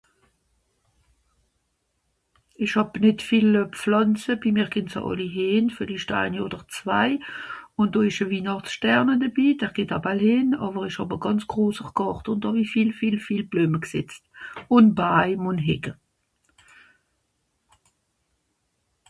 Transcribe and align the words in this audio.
ìsch 2.65 2.75
hàb 2.79 2.91
nìt 3.03 3.19
viel 3.27 3.49
pflànze 3.79 4.31
bi 4.41 4.49
mer 4.55 4.69
gehn 4.75 4.87
se 4.93 4.99
àlli 5.09 5.27
heen 5.35 5.67
villicht 5.75 6.13
eini 6.19 6.39
òder 6.45 6.63
zwai 6.77 7.11
ò 7.79 7.81
do 7.91 7.99
esch 8.07 8.21
a 8.23 8.25
winàchtstern 8.31 9.07
debi 9.23 9.45
der 9.59 9.71
geht 9.75 9.93
euj 9.97 10.03
bal 10.07 10.21
heen 10.27 10.49
àwer 10.67 10.87
ìsch 10.89 10.99
hàb 11.01 11.13
à 11.17 11.17
gànz 11.25 11.43
grosser 11.53 11.89
gàrte 11.99 12.27
o 12.33 12.37
do 12.43 12.49
hàwi 12.53 12.63
viel 12.71 12.91
viel 12.99 13.19
viel 13.27 13.43
bleume 13.51 13.79
g'setzt 13.83 14.23
ùn 14.75 14.87
baim 14.99 15.41
ùn 15.51 15.59
hecke 15.67 15.93